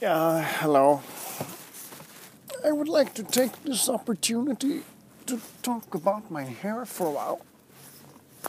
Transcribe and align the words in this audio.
Yeah, 0.00 0.44
hello. 0.60 1.02
I 2.64 2.70
would 2.70 2.86
like 2.86 3.14
to 3.14 3.24
take 3.24 3.64
this 3.64 3.88
opportunity 3.88 4.82
to 5.26 5.40
talk 5.60 5.92
about 5.92 6.30
my 6.30 6.44
hair 6.44 6.86
for 6.86 7.08
a 7.08 7.10
while. 7.10 7.40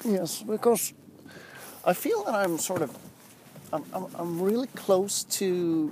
Yes, 0.06 0.44
because 0.44 0.94
I 1.84 1.94
feel 1.94 2.24
that 2.26 2.36
I'm 2.36 2.60
sort 2.60 2.84
of, 2.84 2.96
I'm, 3.74 3.84
I'm, 3.96 4.06
I'm 4.14 4.40
really 4.40 4.68
close 4.76 5.24
to, 5.40 5.92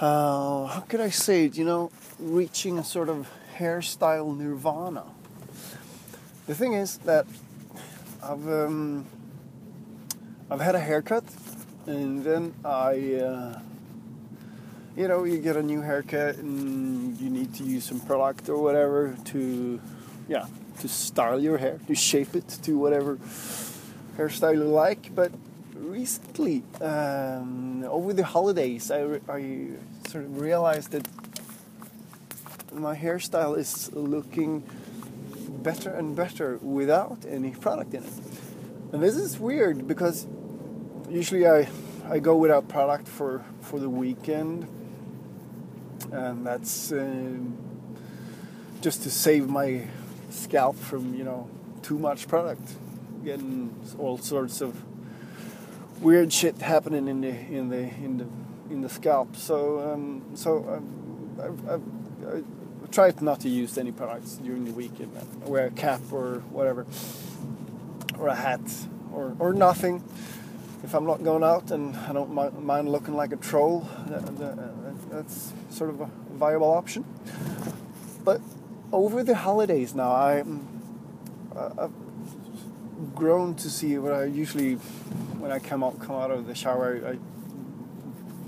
uh, 0.00 0.66
how 0.66 0.80
could 0.88 1.00
I 1.00 1.10
say 1.10 1.44
it, 1.44 1.56
you 1.56 1.64
know, 1.64 1.92
reaching 2.18 2.78
a 2.80 2.84
sort 2.84 3.08
of 3.08 3.28
hairstyle 3.58 4.36
nirvana. 4.36 5.04
The 6.48 6.56
thing 6.56 6.72
is 6.72 6.98
that 7.04 7.26
I've, 8.24 8.48
um, 8.48 9.06
I've 10.50 10.60
had 10.60 10.74
a 10.74 10.80
haircut 10.80 11.22
and 11.86 12.24
then 12.24 12.54
I, 12.64 13.14
uh, 13.14 13.60
you 14.96 15.06
know, 15.06 15.24
you 15.24 15.38
get 15.38 15.56
a 15.56 15.62
new 15.62 15.80
haircut 15.80 16.36
and 16.36 17.18
you 17.20 17.30
need 17.30 17.54
to 17.54 17.64
use 17.64 17.84
some 17.84 18.00
product 18.00 18.48
or 18.48 18.60
whatever 18.60 19.16
to, 19.26 19.80
yeah, 20.28 20.46
to 20.80 20.88
style 20.88 21.40
your 21.40 21.58
hair, 21.58 21.78
to 21.86 21.94
shape 21.94 22.34
it 22.34 22.48
to 22.62 22.76
whatever 22.76 23.16
hairstyle 24.16 24.54
you 24.54 24.64
like. 24.64 25.14
But 25.14 25.32
recently, 25.74 26.64
um, 26.80 27.84
over 27.84 28.12
the 28.12 28.24
holidays, 28.24 28.90
I, 28.90 29.20
I 29.28 29.68
sort 30.08 30.24
of 30.24 30.40
realized 30.40 30.90
that 30.90 31.06
my 32.72 32.96
hairstyle 32.96 33.56
is 33.56 33.92
looking 33.92 34.62
better 35.62 35.90
and 35.90 36.16
better 36.16 36.56
without 36.58 37.24
any 37.28 37.50
product 37.52 37.94
in 37.94 38.04
it. 38.04 38.12
And 38.92 39.02
this 39.02 39.16
is 39.16 39.38
weird 39.38 39.86
because 39.86 40.26
usually 41.08 41.46
I, 41.46 41.68
I 42.08 42.18
go 42.18 42.36
without 42.36 42.68
product 42.68 43.06
for, 43.06 43.44
for 43.60 43.78
the 43.78 43.88
weekend 43.88 44.66
and 46.12 46.46
that's 46.46 46.92
uh, 46.92 47.36
just 48.80 49.02
to 49.02 49.10
save 49.10 49.48
my 49.48 49.86
scalp 50.30 50.76
from 50.76 51.14
you 51.14 51.24
know 51.24 51.48
too 51.82 51.98
much 51.98 52.28
product, 52.28 52.74
getting 53.24 53.74
all 53.98 54.18
sorts 54.18 54.60
of 54.60 54.82
weird 56.00 56.32
shit 56.32 56.58
happening 56.58 57.08
in 57.08 57.20
the 57.20 57.28
in 57.28 57.68
the 57.68 57.78
in 57.78 58.18
the 58.18 58.26
in 58.70 58.80
the 58.80 58.88
scalp. 58.88 59.36
So 59.36 59.80
um, 59.80 60.22
so 60.34 60.58
um, 60.68 61.40
I've, 61.42 61.68
I've, 61.68 62.90
tried 62.90 63.22
not 63.22 63.38
to 63.40 63.48
use 63.48 63.78
any 63.78 63.92
products 63.92 64.34
during 64.42 64.64
the 64.64 64.72
weekend. 64.72 65.12
I 65.16 65.48
wear 65.48 65.66
a 65.66 65.70
cap 65.70 66.00
or 66.10 66.40
whatever, 66.50 66.86
or 68.18 68.28
a 68.28 68.34
hat, 68.34 68.60
or 69.12 69.36
or 69.38 69.52
nothing. 69.52 70.02
If 70.82 70.94
I'm 70.94 71.04
not 71.04 71.22
going 71.22 71.44
out 71.44 71.70
and 71.70 71.94
I 71.94 72.12
don't 72.12 72.32
mind 72.32 72.88
looking 72.88 73.14
like 73.14 73.32
a 73.32 73.36
troll, 73.36 73.86
that's 75.10 75.52
sort 75.70 75.90
of 75.90 76.00
a 76.00 76.10
viable 76.32 76.70
option. 76.70 77.04
But 78.24 78.40
over 78.92 79.22
the 79.22 79.34
holidays 79.34 79.94
now, 79.94 80.10
I, 80.10 80.44
I've 81.56 81.92
grown 83.14 83.54
to 83.56 83.70
see 83.70 83.98
what 83.98 84.12
I 84.12 84.24
usually, 84.24 84.74
when 85.38 85.50
I 85.52 85.58
come 85.58 85.82
out 85.82 86.00
come 86.00 86.16
out 86.16 86.30
of 86.30 86.46
the 86.46 86.54
shower, 86.54 87.00
I, 87.04 87.10
I 87.10 87.18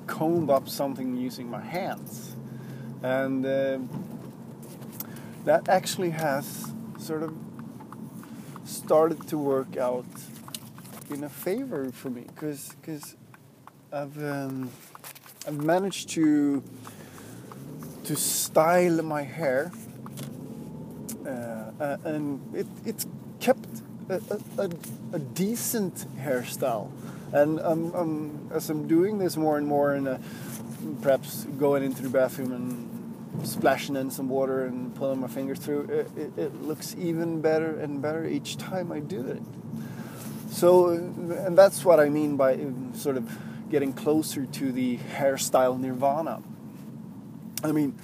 comb 0.06 0.50
up 0.50 0.68
something 0.68 1.16
using 1.16 1.50
my 1.50 1.60
hands, 1.60 2.36
and 3.02 3.44
uh, 3.44 3.78
that 5.44 5.68
actually 5.68 6.10
has 6.10 6.72
sort 6.98 7.22
of 7.22 7.34
started 8.64 9.26
to 9.28 9.38
work 9.38 9.76
out 9.76 10.06
in 11.10 11.24
a 11.24 11.28
favor 11.28 11.90
for 11.90 12.10
me 12.10 12.22
because 12.22 12.74
because 12.80 13.16
I've 13.92 14.16
um, 14.22 14.70
I've 15.46 15.62
managed 15.62 16.10
to 16.10 16.62
to 18.04 18.16
style 18.16 19.02
my 19.02 19.22
hair, 19.22 19.72
uh, 21.24 21.28
uh, 21.28 21.96
and 22.04 22.40
it, 22.54 22.66
it's 22.84 23.06
kept 23.40 23.68
a, 24.08 24.20
a, 24.58 24.70
a, 25.12 25.18
decent 25.18 26.06
hairstyle. 26.18 26.90
And 27.32 27.60
um, 27.60 27.94
um, 27.94 28.50
as 28.52 28.70
I'm 28.70 28.88
doing 28.88 29.18
this 29.18 29.36
more 29.36 29.56
and 29.56 29.66
more, 29.66 29.94
and 29.94 30.08
uh, 30.08 30.18
perhaps 31.00 31.44
going 31.58 31.84
into 31.84 32.02
the 32.02 32.08
bathroom 32.08 32.52
and 32.52 33.46
splashing 33.46 33.96
in 33.96 34.10
some 34.10 34.28
water 34.28 34.66
and 34.66 34.94
pulling 34.94 35.20
my 35.20 35.28
fingers 35.28 35.58
through, 35.58 35.82
it, 35.82 36.08
it, 36.16 36.38
it 36.38 36.62
looks 36.62 36.94
even 36.98 37.40
better 37.40 37.78
and 37.78 38.02
better 38.02 38.26
each 38.26 38.58
time 38.58 38.92
I 38.92 38.98
do 39.00 39.26
it. 39.26 39.42
So, 40.50 40.90
and 40.90 41.56
that's 41.56 41.84
what 41.84 41.98
I 41.98 42.08
mean 42.08 42.36
by 42.36 42.58
sort 42.94 43.16
of 43.16 43.30
getting 43.72 43.94
closer 43.94 44.44
to 44.44 44.70
the 44.70 44.98
hairstyle 45.16 45.80
nirvana. 45.80 46.42
I 47.64 47.72
mean, 47.72 47.98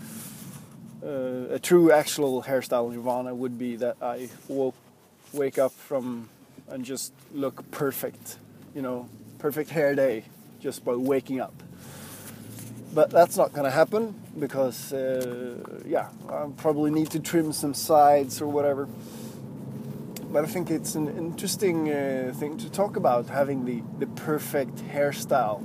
uh, 1.04 1.54
a 1.54 1.58
true 1.58 1.92
actual 1.92 2.42
hairstyle 2.42 2.90
nirvana 2.90 3.34
would 3.34 3.58
be 3.58 3.76
that 3.76 3.96
I 4.00 4.30
woke, 4.48 4.74
wake 5.34 5.58
up 5.58 5.72
from 5.72 6.30
and 6.68 6.86
just 6.86 7.12
look 7.34 7.70
perfect, 7.70 8.38
you 8.74 8.80
know, 8.80 9.08
perfect 9.38 9.68
hair 9.68 9.94
day 9.94 10.24
just 10.58 10.86
by 10.86 10.94
waking 10.94 11.38
up. 11.38 11.54
But 12.94 13.10
that's 13.10 13.36
not 13.36 13.52
to 13.64 13.70
happen 13.70 14.14
because, 14.40 14.94
uh, 14.94 15.82
yeah, 15.86 16.08
I 16.30 16.46
probably 16.56 16.90
need 16.90 17.10
to 17.10 17.20
trim 17.20 17.52
some 17.52 17.74
sides 17.74 18.40
or 18.40 18.48
whatever 18.48 18.88
but 20.30 20.44
I 20.44 20.46
think 20.46 20.70
it's 20.70 20.94
an 20.94 21.08
interesting 21.08 21.90
uh, 21.90 22.32
thing 22.36 22.58
to 22.58 22.70
talk 22.70 22.96
about 22.96 23.28
having 23.28 23.64
the, 23.64 23.82
the 23.98 24.06
perfect 24.06 24.76
hairstyle 24.76 25.62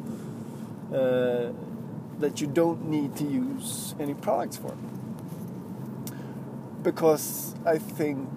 uh, 0.93 1.51
that 2.19 2.39
you 2.39 2.47
don't 2.47 2.87
need 2.87 3.15
to 3.17 3.25
use 3.25 3.93
any 3.99 4.13
products 4.13 4.57
for. 4.57 4.75
Because 6.81 7.55
I 7.65 7.77
think 7.77 8.29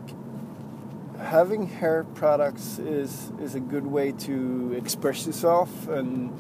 having 1.21 1.67
hair 1.67 2.05
products 2.15 2.79
is, 2.79 3.31
is 3.41 3.55
a 3.55 3.61
good 3.61 3.87
way 3.87 4.13
to 4.13 4.75
express 4.77 5.27
yourself 5.27 5.89
and, 5.89 6.37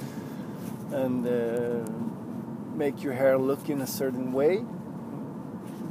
and 0.93 1.27
uh, 1.27 1.89
make 2.77 3.03
your 3.03 3.13
hair 3.13 3.39
look 3.39 3.69
in 3.69 3.81
a 3.81 3.87
certain 3.87 4.33
way, 4.33 4.65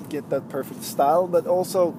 get 0.10 0.30
that 0.30 0.50
perfect 0.50 0.84
style, 0.84 1.28
but 1.28 1.48
also 1.48 1.96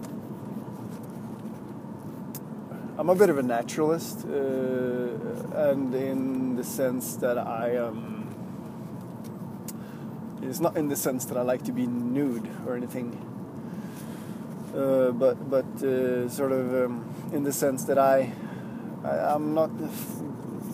I'm 2.98 3.10
a 3.10 3.14
bit 3.14 3.28
of 3.28 3.36
a 3.36 3.42
naturalist, 3.42 4.24
uh, 4.24 4.30
and 5.68 5.94
in 5.94 6.56
the 6.56 6.64
sense 6.64 7.16
that 7.16 7.36
I 7.36 7.76
um, 7.76 8.34
it's 10.40 10.60
not 10.60 10.78
in 10.78 10.88
the 10.88 10.96
sense 10.96 11.26
that 11.26 11.36
I 11.36 11.42
like 11.42 11.62
to 11.64 11.72
be 11.72 11.86
nude 11.86 12.48
or 12.66 12.74
anything, 12.74 13.12
uh, 14.74 15.10
but 15.10 15.50
but 15.50 15.66
uh, 15.82 16.26
sort 16.30 16.52
of 16.52 16.86
um, 16.86 17.04
in 17.34 17.42
the 17.42 17.52
sense 17.52 17.84
that 17.84 17.98
I, 17.98 18.32
I 19.04 19.34
am 19.34 19.52
not 19.52 19.70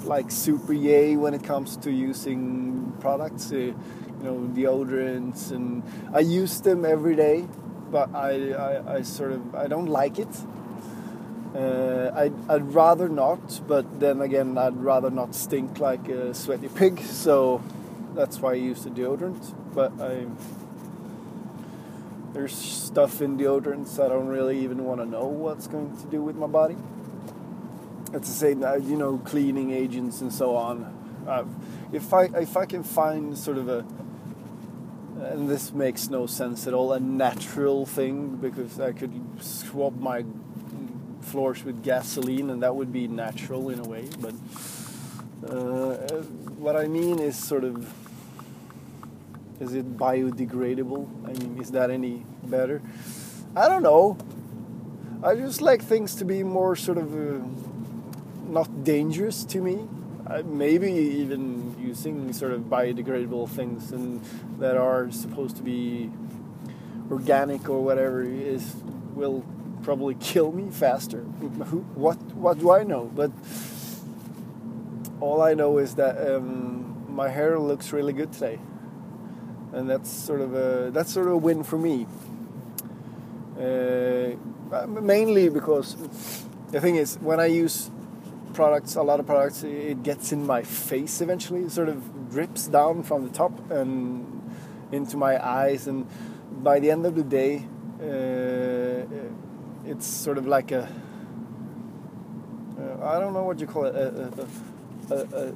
like 0.04 0.30
super 0.30 0.72
yay 0.72 1.16
when 1.16 1.34
it 1.34 1.42
comes 1.42 1.76
to 1.78 1.90
using 1.90 2.92
products, 3.00 3.50
uh, 3.50 3.56
you 3.56 3.74
know, 4.22 4.48
deodorants, 4.54 5.50
and 5.50 5.82
I 6.14 6.20
use 6.20 6.60
them 6.60 6.84
every 6.84 7.16
day, 7.16 7.48
but 7.90 8.14
I, 8.14 8.52
I, 8.52 8.94
I 8.98 9.02
sort 9.02 9.32
of 9.32 9.56
I 9.56 9.66
don't 9.66 9.88
like 9.88 10.20
it 10.20 10.28
uh, 11.54 12.10
I'd, 12.14 12.32
I'd, 12.48 12.74
rather 12.74 13.08
not, 13.08 13.60
but 13.68 14.00
then 14.00 14.20
again, 14.20 14.56
I'd 14.56 14.76
rather 14.76 15.10
not 15.10 15.34
stink 15.34 15.78
like 15.78 16.08
a 16.08 16.34
sweaty 16.34 16.68
pig, 16.68 17.00
so 17.00 17.62
that's 18.14 18.40
why 18.40 18.52
I 18.52 18.54
use 18.54 18.84
the 18.84 18.90
deodorant. 18.90 19.54
But 19.74 19.92
I, 20.00 20.26
there's 22.32 22.54
stuff 22.54 23.20
in 23.20 23.36
deodorants 23.36 24.02
I 24.02 24.08
don't 24.08 24.28
really 24.28 24.60
even 24.60 24.84
want 24.84 25.00
to 25.00 25.06
know 25.06 25.24
what's 25.24 25.66
going 25.66 25.94
to 25.98 26.06
do 26.06 26.22
with 26.22 26.36
my 26.36 26.46
body. 26.46 26.76
It's 28.14 28.28
the 28.28 28.34
same, 28.34 28.64
uh, 28.64 28.76
you 28.76 28.96
know, 28.96 29.18
cleaning 29.18 29.72
agents 29.72 30.20
and 30.22 30.32
so 30.32 30.56
on. 30.56 30.84
Uh, 31.26 31.44
if 31.92 32.12
I 32.14 32.24
if 32.34 32.56
I 32.56 32.66
can 32.66 32.82
find 32.82 33.36
sort 33.36 33.58
of 33.58 33.68
a 33.68 33.84
and 35.20 35.48
this 35.48 35.72
makes 35.72 36.08
no 36.08 36.26
sense 36.26 36.66
at 36.66 36.74
all 36.74 36.92
a 36.92 37.00
natural 37.00 37.86
thing 37.86 38.36
because 38.36 38.80
I 38.80 38.92
could 38.92 39.12
swab 39.40 39.98
my 40.00 40.24
floors 41.32 41.64
with 41.64 41.82
gasoline, 41.82 42.50
and 42.50 42.62
that 42.62 42.76
would 42.76 42.92
be 42.92 43.08
natural 43.08 43.70
in 43.70 43.78
a 43.78 43.88
way. 43.88 44.06
But 44.20 44.34
uh, 45.50 46.22
what 46.60 46.76
I 46.76 46.86
mean 46.86 47.18
is 47.18 47.36
sort 47.36 47.64
of 47.64 47.90
is 49.58 49.74
it 49.74 49.96
biodegradable? 49.96 51.08
I 51.24 51.32
mean, 51.32 51.58
is 51.58 51.70
that 51.70 51.90
any 51.90 52.24
better? 52.44 52.82
I 53.56 53.68
don't 53.68 53.82
know. 53.82 54.18
I 55.22 55.34
just 55.36 55.62
like 55.62 55.82
things 55.82 56.16
to 56.16 56.24
be 56.24 56.42
more 56.42 56.76
sort 56.76 56.98
of 56.98 57.14
uh, 57.14 57.40
not 58.48 58.84
dangerous 58.84 59.44
to 59.44 59.60
me. 59.60 59.88
Maybe 60.44 60.90
even 60.90 61.76
using 61.78 62.32
sort 62.32 62.52
of 62.52 62.62
biodegradable 62.62 63.48
things 63.48 63.92
and 63.92 64.20
that 64.58 64.76
are 64.76 65.10
supposed 65.10 65.56
to 65.56 65.62
be 65.62 66.10
organic 67.10 67.68
or 67.68 67.80
whatever 67.82 68.22
is 68.22 68.74
will 69.14 69.44
probably 69.82 70.14
kill 70.14 70.52
me 70.52 70.70
faster. 70.70 71.20
What 71.94 72.16
what 72.34 72.58
do 72.58 72.70
I 72.70 72.84
know? 72.84 73.10
But 73.14 73.30
all 75.20 75.42
I 75.42 75.54
know 75.54 75.78
is 75.78 75.94
that 75.96 76.16
um, 76.34 77.06
my 77.08 77.28
hair 77.28 77.58
looks 77.58 77.92
really 77.92 78.12
good 78.12 78.32
today, 78.32 78.58
and 79.72 79.88
that's 79.88 80.10
sort 80.10 80.40
of 80.40 80.54
a 80.54 80.90
that's 80.90 81.12
sort 81.12 81.26
of 81.26 81.32
a 81.32 81.36
win 81.36 81.62
for 81.62 81.78
me. 81.78 82.06
Uh, 83.58 84.36
mainly 84.86 85.48
because 85.48 85.96
the 86.70 86.80
thing 86.80 86.96
is 86.96 87.16
when 87.20 87.38
I 87.38 87.46
use 87.46 87.90
products, 88.54 88.96
a 88.96 89.02
lot 89.02 89.20
of 89.20 89.26
products, 89.26 89.62
it 89.62 90.02
gets 90.02 90.32
in 90.32 90.46
my 90.46 90.62
face 90.62 91.20
eventually. 91.20 91.60
It 91.62 91.70
sort 91.70 91.88
of 91.88 92.30
drips 92.30 92.66
down 92.66 93.02
from 93.02 93.24
the 93.24 93.30
top 93.30 93.70
and 93.70 94.26
into 94.90 95.16
my 95.16 95.42
eyes, 95.44 95.86
and 95.86 96.06
by 96.62 96.80
the 96.80 96.90
end 96.90 97.06
of 97.06 97.14
the 97.14 97.22
day, 97.22 97.64
uh, 98.00 98.06
it's 99.84 100.06
sort 100.06 100.38
of 100.38 100.46
like 100.46 100.70
a 100.70 100.88
uh, 102.78 103.06
I 103.06 103.20
don't 103.20 103.32
know 103.32 103.44
what 103.44 103.60
you 103.60 103.66
call 103.66 103.84
it 103.86 103.94
a, 103.94 104.48
a, 105.10 105.14
a, 105.14 105.52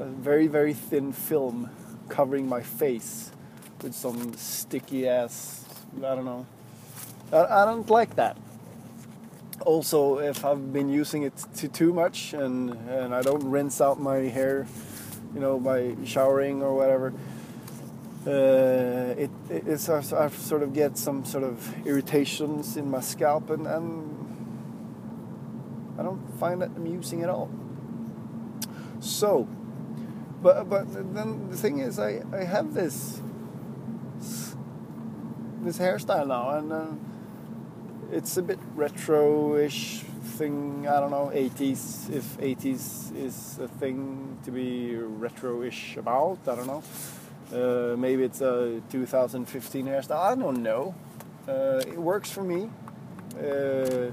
a, 0.00 0.06
very 0.06 0.46
very 0.46 0.74
thin 0.74 1.12
film 1.12 1.70
covering 2.08 2.48
my 2.48 2.62
face 2.62 3.30
with 3.82 3.94
some 3.94 4.34
sticky 4.34 5.08
ass 5.08 5.64
I 5.98 6.14
don't 6.14 6.24
know. 6.24 6.46
I, 7.32 7.62
I 7.62 7.64
don't 7.66 7.88
like 7.90 8.16
that. 8.16 8.36
Also 9.60 10.18
if 10.18 10.44
I've 10.44 10.72
been 10.72 10.88
using 10.88 11.22
it 11.22 11.32
too, 11.54 11.68
too 11.68 11.92
much 11.92 12.32
and 12.32 12.70
and 12.88 13.14
I 13.14 13.22
don't 13.22 13.44
rinse 13.44 13.80
out 13.80 14.00
my 14.00 14.16
hair 14.16 14.66
you 15.34 15.40
know 15.40 15.60
by 15.60 15.94
showering 16.04 16.62
or 16.62 16.74
whatever 16.74 17.12
uh, 18.26 18.30
it, 19.22 19.30
it's 19.68 19.88
I 19.88 20.00
sort 20.00 20.62
of 20.62 20.72
get 20.72 20.98
some 20.98 21.24
sort 21.24 21.44
of 21.44 21.86
irritations 21.86 22.76
in 22.76 22.90
my 22.90 23.00
scalp 23.00 23.50
and, 23.50 23.66
and 23.66 24.12
I 25.98 26.02
don't 26.02 26.26
find 26.40 26.62
it 26.62 26.70
amusing 26.76 27.22
at 27.22 27.28
all. 27.28 27.50
So, 29.00 29.46
but 30.42 30.68
but 30.68 30.92
then 31.14 31.50
the 31.50 31.56
thing 31.56 31.78
is, 31.78 31.98
I 31.98 32.22
I 32.32 32.44
have 32.44 32.74
this 32.74 33.20
this 35.62 35.78
hairstyle 35.78 36.26
now, 36.26 36.50
and 36.50 36.72
uh, 36.72 36.86
it's 38.10 38.36
a 38.36 38.42
bit 38.42 38.58
retro-ish 38.74 40.04
thing. 40.38 40.86
I 40.88 41.00
don't 41.00 41.10
know, 41.10 41.30
80s. 41.32 42.10
If 42.10 42.38
80s 42.38 43.14
is 43.14 43.58
a 43.60 43.68
thing 43.68 44.38
to 44.44 44.50
be 44.50 44.96
retro-ish 44.96 45.96
about, 45.96 46.38
I 46.46 46.56
don't 46.56 46.66
know. 46.66 46.82
Uh, 47.52 47.96
maybe 47.96 48.22
it's 48.22 48.40
a 48.40 48.80
2015 48.90 49.86
hairstyle. 49.86 50.18
I 50.18 50.34
don't 50.34 50.62
know. 50.62 50.94
Uh, 51.48 51.82
it 51.86 51.98
works 51.98 52.30
for 52.30 52.42
me. 52.42 52.70
Uh, 53.36 54.10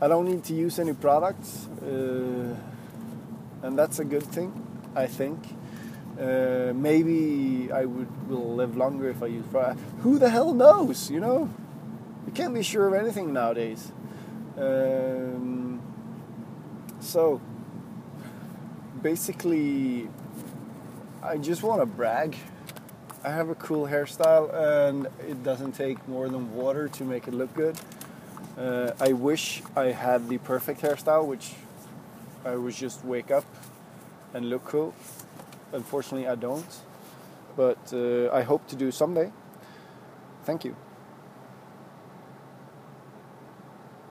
I 0.00 0.08
don't 0.08 0.26
need 0.26 0.44
to 0.44 0.54
use 0.54 0.78
any 0.78 0.92
products, 0.92 1.68
uh, 1.82 2.54
and 3.62 3.78
that's 3.78 3.98
a 3.98 4.04
good 4.04 4.22
thing, 4.22 4.52
I 4.94 5.06
think. 5.06 5.38
Uh, 6.20 6.72
maybe 6.74 7.70
I 7.72 7.84
would 7.84 8.28
will 8.28 8.54
live 8.54 8.76
longer 8.76 9.10
if 9.10 9.22
I 9.22 9.26
use 9.26 9.44
products. 9.50 9.80
Who 10.00 10.18
the 10.18 10.30
hell 10.30 10.54
knows? 10.54 11.10
You 11.10 11.20
know, 11.20 11.50
you 12.26 12.32
can't 12.32 12.54
be 12.54 12.62
sure 12.62 12.88
of 12.88 12.94
anything 12.94 13.32
nowadays. 13.32 13.92
Um, 14.58 15.80
so 17.00 17.40
basically, 19.02 20.08
I 21.26 21.38
just 21.38 21.64
want 21.64 21.80
to 21.82 21.86
brag 21.86 22.36
I 23.24 23.30
have 23.30 23.48
a 23.48 23.56
cool 23.56 23.88
hairstyle 23.88 24.54
and 24.54 25.06
it 25.28 25.42
doesn't 25.42 25.72
take 25.72 26.06
more 26.06 26.28
than 26.28 26.54
water 26.54 26.86
to 26.86 27.04
make 27.04 27.26
it 27.26 27.34
look 27.34 27.52
good. 27.54 27.76
Uh, 28.56 28.92
I 29.00 29.12
wish 29.12 29.64
I 29.74 29.86
had 29.86 30.28
the 30.28 30.38
perfect 30.38 30.82
hairstyle, 30.82 31.26
which 31.26 31.54
I 32.44 32.54
would 32.54 32.74
just 32.74 33.04
wake 33.04 33.32
up 33.32 33.44
and 34.34 34.48
look 34.48 34.64
cool. 34.66 34.94
Unfortunately, 35.72 36.28
I 36.28 36.36
don't, 36.36 36.72
but 37.56 37.92
uh, 37.92 38.30
I 38.30 38.42
hope 38.42 38.68
to 38.68 38.76
do 38.76 38.92
someday. 38.92 39.32
Thank 40.44 40.64
you. 40.64 40.76